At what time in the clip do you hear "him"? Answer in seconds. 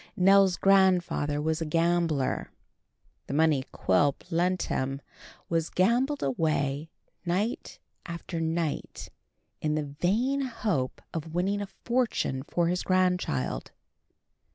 4.63-4.99